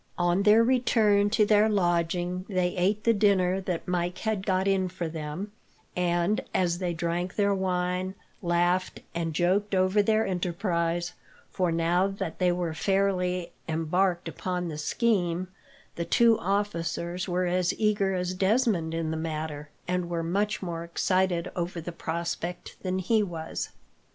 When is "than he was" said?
22.81-23.69